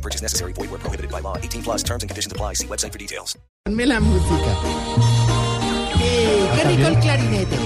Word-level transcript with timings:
No 0.00 0.02
purchase 0.02 0.22
necessary. 0.22 0.52
Void 0.54 0.70
where 0.70 0.80
prohibited 0.80 1.10
by 1.10 1.20
law. 1.20 1.36
18 1.36 1.62
plus 1.62 1.82
terms 1.82 2.02
and 2.02 2.08
conditions 2.08 2.32
apply. 2.32 2.54
See 2.54 2.66
website 2.66 2.92
for 2.92 2.98
details. 2.98 3.36
Ponme 3.66 3.86
la 3.86 4.00
música. 4.00 4.52
Eh, 6.02 6.48
qué 6.56 6.64
rico 6.64 6.88
el 6.88 6.98
clarinete. 7.00 7.56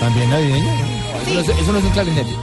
¿También 0.00 0.30
navideño? 0.30 0.72
Eso, 1.22 1.34
no 1.34 1.40
es, 1.40 1.48
eso 1.48 1.72
no 1.72 1.78
es 1.78 1.84
un 1.84 1.90
clarinete. 1.90 2.34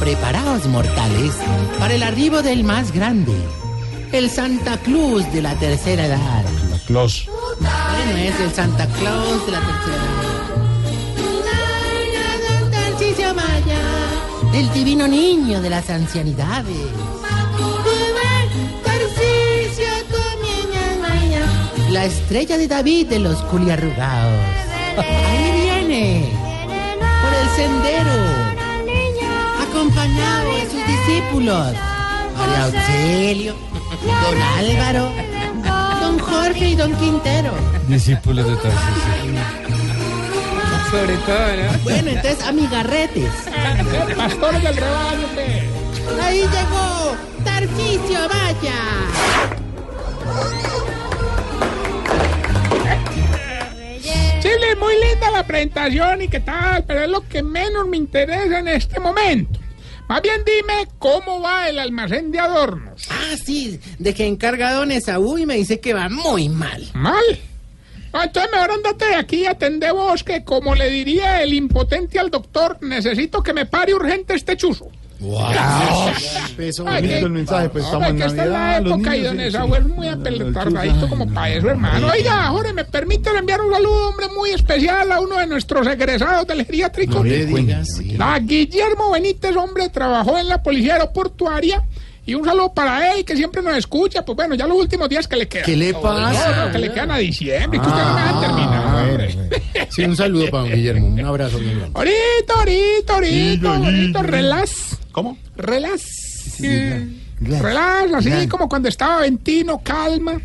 Preparaos, 0.00 0.66
mortales, 0.66 1.32
para 1.78 1.94
el 1.94 2.02
arribo 2.02 2.42
del 2.42 2.64
más 2.64 2.92
grande, 2.92 3.32
el 4.12 4.28
Santa 4.28 4.76
Claus 4.78 5.32
de 5.32 5.40
la 5.40 5.54
tercera 5.58 6.04
edad. 6.04 6.44
La 6.70 6.78
Claus. 6.80 7.26
Bueno, 7.60 8.18
es 8.18 8.40
el 8.40 8.52
Santa 8.52 8.86
Claus 8.88 9.46
de 9.46 9.52
la 9.52 9.60
tercera 9.60 9.96
edad. 9.96 10.22
El 14.54 14.70
divino 14.74 15.08
niño 15.08 15.62
de 15.62 15.70
las 15.70 15.88
ancianidades. 15.88 16.76
La 21.92 22.06
estrella 22.06 22.56
de 22.56 22.68
David 22.68 23.08
de 23.08 23.18
los 23.18 23.36
culiarrugados. 23.42 24.40
Ahí 24.96 25.60
viene, 25.60 26.24
por 27.20 27.34
el 27.34 27.48
sendero 27.54 28.12
acompañado 29.60 30.54
de 30.54 30.62
sus 30.70 30.86
discípulos, 30.86 31.74
María 32.34 32.64
Auxilio, 32.64 33.54
Don 34.06 34.42
Álvaro, 34.58 35.12
Don 36.00 36.18
Jorge 36.18 36.70
y 36.70 36.74
Don 36.76 36.94
Quintero. 36.96 37.52
Discípulos 37.88 38.46
de 38.46 38.56
Tarcisio. 38.56 39.42
Sobre 40.90 41.16
todo, 41.18 41.72
¿no? 41.72 41.78
Bueno, 41.84 42.08
entonces, 42.08 42.42
amigarretes. 42.42 43.30
Pastores 44.16 44.62
del 44.62 44.76
rebaño. 44.76 45.26
Ahí 46.22 46.40
llegó 46.40 47.16
Tarcisio 47.44 48.18
Vaya. 48.30 49.71
Presentación 55.52 56.22
y 56.22 56.28
qué 56.28 56.40
tal, 56.40 56.82
pero 56.84 57.02
es 57.02 57.10
lo 57.10 57.28
que 57.28 57.42
menos 57.42 57.86
me 57.86 57.98
interesa 57.98 58.58
en 58.58 58.68
este 58.68 58.98
momento. 58.98 59.60
Más 60.08 60.22
bien 60.22 60.40
dime 60.46 60.88
cómo 60.98 61.42
va 61.42 61.68
el 61.68 61.78
almacén 61.78 62.32
de 62.32 62.40
adornos. 62.40 63.06
Ah, 63.10 63.36
sí, 63.42 63.78
de 63.98 64.14
que 64.14 64.26
encarga 64.26 64.72
Don 64.72 64.90
Esaú 64.90 65.36
y 65.36 65.44
me 65.44 65.56
dice 65.56 65.78
que 65.78 65.92
va 65.92 66.08
muy 66.08 66.48
mal. 66.48 66.88
¿Mal? 66.94 67.22
Ah, 68.14 68.24
entonces 68.24 68.50
mejor 68.50 68.70
andate 68.70 69.04
de 69.04 69.14
aquí 69.14 69.42
y 69.42 69.46
atende 69.46 69.90
vos 69.92 70.24
que, 70.24 70.42
como 70.42 70.74
le 70.74 70.88
diría 70.88 71.42
el 71.42 71.52
impotente 71.52 72.18
al 72.18 72.30
doctor, 72.30 72.78
necesito 72.80 73.42
que 73.42 73.52
me 73.52 73.66
pare 73.66 73.92
urgente 73.94 74.34
este 74.34 74.56
chuzo. 74.56 74.90
Eso, 76.58 76.84
Ay, 76.86 77.02
que- 77.06 77.18
el 77.18 77.30
mensaje, 77.30 77.68
pues 77.68 77.84
estamos 77.84 78.08
en 78.08 78.16
que 78.18 78.24
esta 78.24 78.44
es 78.44 78.50
la 78.50 78.58
Navidad, 78.58 78.86
época 78.92 79.16
y 79.16 79.22
don 79.22 79.36
sí, 79.36 79.42
Esaú 79.42 79.68
sí. 79.68 79.74
es 79.78 79.86
muy 79.86 80.08
apelotardadito 80.08 81.08
como 81.08 81.26
para 81.32 81.50
eso, 81.50 81.68
hermano. 81.70 82.08
Oiga, 82.08 82.46
Jorge, 82.48 82.72
¿me 82.72 82.84
permite 82.84 83.30
enviar 83.30 83.60
un 83.60 83.72
saludo, 83.72 84.08
hombre, 84.08 84.26
muy 84.36 84.50
especial 84.50 85.10
a 85.12 85.20
uno 85.20 85.38
de 85.38 85.46
nuestros 85.46 85.86
egresados 85.86 86.46
del 86.46 86.64
geriátrico? 86.64 87.14
No 87.14 87.24
le 87.24 87.46
digas, 87.46 87.88
sí. 87.96 88.16
A 88.18 88.38
Guillermo 88.38 89.10
Benítez, 89.12 89.56
hombre, 89.56 89.88
trabajó 89.88 90.38
en 90.38 90.48
la 90.48 90.62
policía 90.62 90.94
aeroportuaria. 90.94 91.82
Y 92.24 92.34
un 92.34 92.44
saludo 92.44 92.72
para 92.72 93.14
él, 93.14 93.24
que 93.24 93.34
siempre 93.36 93.62
nos 93.62 93.76
escucha. 93.76 94.24
Pues 94.24 94.36
bueno, 94.36 94.54
ya 94.54 94.64
los 94.68 94.76
últimos 94.78 95.08
días 95.08 95.26
que 95.26 95.34
le 95.34 95.48
quedan. 95.48 95.66
¿Qué 95.66 95.76
le 95.76 95.90
No, 95.90 96.00
pasa? 96.02 96.66
no, 96.66 96.70
que 96.72 96.78
le 96.78 96.92
quedan 96.92 97.10
a 97.10 97.18
diciembre. 97.18 97.80
que 97.80 97.86
usted 97.88 98.00
no 98.00 98.14
me 98.14 98.20
deja 98.22 98.40
terminar, 98.40 99.08
hombre. 99.10 99.38
Sí, 99.90 100.04
un 100.04 100.16
saludo 100.16 100.44
para 100.48 100.62
don 100.62 100.72
Guillermo. 100.72 101.06
Un 101.08 101.20
abrazo 101.24 101.58
bien 101.58 101.78
grande. 101.80 101.98
Ahorita, 101.98 102.54
ahorita, 102.58 103.14
ahorita, 103.14 103.76
ahorita, 103.76 104.22
relax. 104.22 104.91
¿Cómo? 105.12 105.38
Relax. 105.56 106.58
relax, 106.60 107.62
Relax, 107.62 108.14
así 108.14 108.28
relax. 108.30 108.46
como 108.50 108.68
cuando 108.68 108.88
estaba 108.88 109.20
Ventino, 109.20 109.80
calma. 109.82 110.40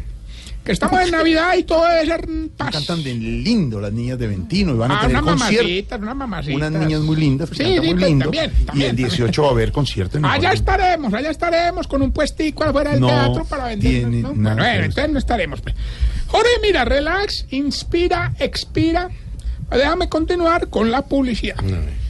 Que 0.63 0.73
estamos 0.73 0.99
en 0.99 1.11
Navidad 1.11 1.55
y 1.57 1.63
todo 1.63 1.87
debe 1.87 2.05
ser 2.05 2.27
paz. 2.57 2.71
Cantan 2.73 3.01
de 3.01 3.13
lindo 3.13 3.79
las 3.79 3.93
niñas 3.93 4.19
de 4.19 4.27
Ventino 4.27 4.73
y 4.73 4.77
van 4.77 4.91
a 4.91 4.97
Ah, 4.97 5.01
tener 5.07 5.15
una 5.23 5.31
concierto. 5.31 5.63
mamacita, 5.63 5.95
una 5.95 6.13
mamacita. 6.13 6.55
Unas 6.57 6.71
niñas 6.73 7.01
muy 7.01 7.15
lindas, 7.15 7.49
Sí, 7.51 7.55
cantan 7.59 7.73
sí, 7.73 7.79
muy 7.79 7.93
pero 7.95 8.07
lindo. 8.07 8.23
también, 8.25 8.51
y 8.73 8.83
el 8.83 8.95
18 8.97 9.41
va 9.43 9.47
a 9.47 9.51
haber 9.51 9.71
concierto 9.71 10.17
en 10.17 10.25
el 10.25 10.31
Allá 10.31 10.51
estaremos, 10.51 11.13
allá 11.13 11.29
estaremos 11.29 11.87
con 11.87 12.01
un 12.01 12.11
puestico 12.11 12.65
afuera 12.65 12.91
del 12.91 12.99
No 12.99 13.07
teatro 13.07 13.45
para 13.45 13.67
vender. 13.67 14.07
¿no? 14.09 14.33
Bueno, 14.33 14.63
entonces 14.65 15.09
no 15.09 15.19
estaremos. 15.19 15.61
pues. 15.61 15.73
Jorge, 16.27 16.49
mira, 16.61 16.83
relax, 16.83 17.45
inspira, 17.51 18.33
expira. 18.37 19.09
Déjame 19.71 20.09
continuar 20.09 20.67
con 20.67 20.91
la 20.91 21.03
publicidad. 21.05 21.55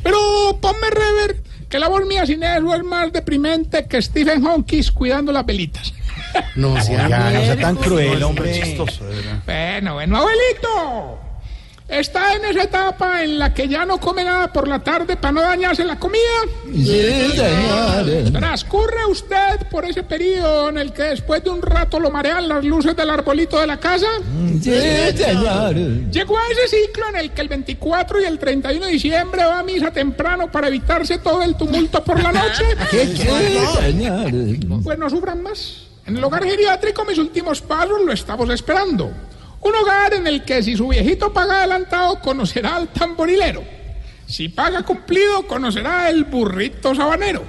Pero 0.02 0.18
ponme 0.60 0.90
rever, 0.90 1.44
que 1.70 1.80
la 1.80 1.88
voz 1.88 2.06
mía 2.06 2.26
sin 2.26 2.44
eso 2.44 2.74
es 2.76 2.84
más 2.84 3.12
deprimente 3.12 3.86
que 3.88 4.02
Stephen 4.02 4.44
Hawking 4.44 4.84
cuidando 4.94 5.32
las 5.32 5.46
velitas. 5.46 5.94
No, 6.56 6.80
sea 6.82 7.08
Ya, 7.08 7.30
no 7.32 7.42
sea 7.46 7.58
tan 7.58 7.76
cruel, 7.78 8.22
hombre. 8.24 8.54
chistoso, 8.62 9.06
de 9.06 9.16
verdad. 9.16 9.40
Bueno, 9.46 9.94
bueno, 9.96 10.18
abuelito. 10.18 11.20
Está 11.88 12.34
en 12.36 12.44
esa 12.44 12.64
etapa 12.64 13.24
en 13.24 13.40
la 13.40 13.54
que 13.54 13.66
ya 13.70 13.86
no 13.86 13.98
come 13.98 14.22
nada 14.26 14.52
por 14.52 14.68
la 14.68 14.80
tarde 14.80 15.16
para 15.16 15.32
no 15.32 15.42
dañarse 15.42 15.86
la 15.86 15.98
comida. 15.98 16.22
Sí. 16.74 18.32
Transcurre 18.34 19.06
usted 19.06 19.68
por 19.72 19.86
ese 19.86 20.04
periodo 20.04 20.68
en 20.68 20.80
el 20.80 20.92
que 20.92 21.04
después 21.04 21.42
de 21.46 21.50
un 21.50 21.62
rato 21.62 21.98
lo 22.00 22.12
marean 22.12 22.50
las 22.50 22.66
luces 22.66 22.94
del 22.94 23.10
arbolito 23.10 23.58
de 23.62 23.68
la 23.68 23.78
casa. 23.78 24.08
Sí. 24.62 24.70
Llegó 26.12 26.38
a 26.38 26.42
ese 26.52 26.68
ciclo 26.68 27.08
en 27.10 27.16
el 27.16 27.32
que 27.32 27.42
el 27.42 27.48
24 27.48 28.22
y 28.22 28.26
el 28.26 28.38
31 28.38 28.86
de 28.86 28.92
diciembre 28.92 29.46
va 29.46 29.60
a 29.60 29.64
misa 29.64 29.90
temprano 29.90 30.52
para 30.52 30.68
evitarse 30.68 31.20
todo 31.20 31.42
el 31.42 31.56
tumulto 31.56 32.04
por 32.04 32.22
la 32.22 32.34
noche. 32.34 32.66
Sí. 32.92 33.18
Pues 34.84 35.00
no 35.00 35.10
sufran 35.10 35.42
más. 35.42 35.84
En 36.06 36.18
el 36.18 36.24
hogar 36.24 36.44
geriátrico 36.44 37.06
mis 37.06 37.18
últimos 37.18 37.62
pasos 37.62 38.02
lo 38.06 38.12
estamos 38.12 38.50
esperando. 38.50 39.10
Un 39.68 39.76
hogar 39.76 40.14
en 40.14 40.28
el 40.28 40.44
que 40.46 40.64
si 40.64 40.78
su 40.78 40.88
viejito 40.88 41.34
paga 41.34 41.60
adelantado 41.60 42.20
conocerá 42.20 42.76
al 42.76 42.88
tamborilero. 42.90 43.64
Si 44.28 44.50
paga 44.50 44.84
cumplido 44.84 45.46
conocerá 45.48 46.10
el 46.10 46.24
burrito 46.26 46.94
sabanero. 46.96 47.44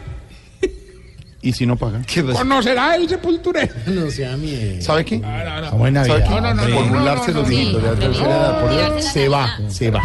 Y 1.41 1.53
si 1.53 1.67
no 1.67 1.77
pagan. 1.77 2.05
Conocerá 2.33 2.97
el 2.97 3.09
sepulturero. 3.09 3.73
No 3.87 4.11
sea 4.11 4.37
miércoles. 4.37 4.85
¿Sabe 4.85 5.05
qué? 5.05 5.19
Navidad. 5.19 5.73
no, 5.73 6.55
no, 6.55 6.63
Por 6.63 6.69
no, 6.71 6.83
burlarse 6.89 7.31
no, 7.33 7.41
los 7.41 7.43
no, 7.45 7.49
viejitos 7.49 7.83
de 7.83 7.89
la 7.91 7.95
tercera 7.99 8.29
edad. 8.29 8.61
por 8.61 8.71
Dios. 8.71 9.05
Se 9.05 9.29
va, 9.29 9.59
se 9.69 9.91
va. 9.91 10.03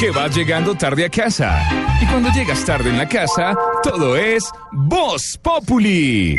que 0.00 0.10
vas 0.10 0.34
llegando 0.34 0.74
tarde 0.74 1.04
a 1.04 1.10
casa. 1.10 1.68
Y 2.00 2.06
cuando 2.06 2.30
llegas 2.30 2.64
tarde 2.64 2.88
en 2.88 2.96
la 2.96 3.08
casa, 3.08 3.54
todo 3.82 4.16
es 4.16 4.44
Voz 4.72 5.38
Populi. 5.42 6.38